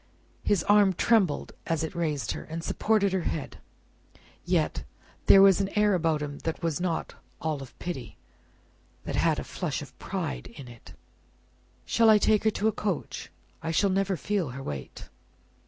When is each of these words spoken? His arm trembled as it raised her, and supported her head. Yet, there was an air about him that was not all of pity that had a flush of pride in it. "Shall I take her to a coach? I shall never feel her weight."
His 0.41 0.63
arm 0.63 0.93
trembled 0.93 1.51
as 1.67 1.83
it 1.83 1.93
raised 1.93 2.31
her, 2.31 2.43
and 2.45 2.63
supported 2.63 3.13
her 3.13 3.21
head. 3.21 3.57
Yet, 4.43 4.83
there 5.27 5.43
was 5.43 5.61
an 5.61 5.69
air 5.77 5.93
about 5.93 6.23
him 6.23 6.39
that 6.39 6.63
was 6.63 6.81
not 6.81 7.13
all 7.39 7.61
of 7.61 7.77
pity 7.77 8.17
that 9.03 9.15
had 9.15 9.37
a 9.37 9.43
flush 9.43 9.79
of 9.83 9.95
pride 9.99 10.47
in 10.47 10.67
it. 10.67 10.93
"Shall 11.85 12.09
I 12.09 12.17
take 12.17 12.45
her 12.45 12.49
to 12.49 12.67
a 12.67 12.71
coach? 12.71 13.29
I 13.61 13.69
shall 13.69 13.91
never 13.91 14.17
feel 14.17 14.49
her 14.49 14.63
weight." 14.63 15.07